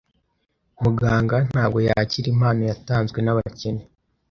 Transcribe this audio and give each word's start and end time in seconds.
Muganga 0.83 1.37
ntabwo 1.49 1.79
yakira 1.87 2.27
impano 2.33 2.61
yatanzwe 2.71 3.17
nabakene. 3.21 3.83